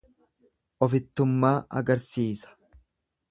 Ofittummaa 0.85 1.53
agarsiisa. 1.81 2.57